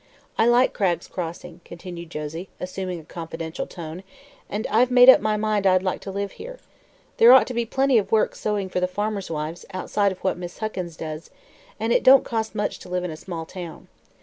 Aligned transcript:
"I 0.35 0.47
like 0.47 0.73
Cragg's 0.73 1.07
Crossing," 1.07 1.61
continued 1.63 2.09
Josie, 2.09 2.49
assuming 2.59 2.99
a 2.99 3.03
confidential 3.03 3.67
tone, 3.67 4.01
"and 4.49 4.65
I've 4.65 4.89
made 4.89 5.09
up 5.09 5.21
my 5.21 5.37
mind 5.37 5.67
I'd 5.67 5.83
like 5.83 6.01
to 6.01 6.09
live 6.11 6.31
here. 6.31 6.57
There 7.17 7.31
ought 7.31 7.45
to 7.45 7.53
be 7.53 7.67
plenty 7.67 7.99
of 7.99 8.11
work 8.11 8.33
sewing 8.33 8.67
for 8.67 8.79
the 8.79 8.87
farmers' 8.87 9.29
wives, 9.29 9.63
outside 9.75 10.11
of 10.11 10.17
what 10.23 10.39
Miss 10.39 10.57
Huckins 10.57 10.97
does, 10.97 11.29
and 11.79 11.93
it 11.93 12.01
don't 12.01 12.25
cost 12.25 12.55
much 12.55 12.79
to 12.79 12.89
live 12.89 13.03
in 13.03 13.11
a 13.11 13.15
small 13.15 13.45
town. 13.45 13.89